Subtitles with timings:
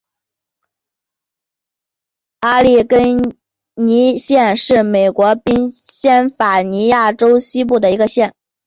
[2.39, 3.35] 阿利根
[3.75, 8.33] 尼县是美国宾夕法尼亚州西部的一个县。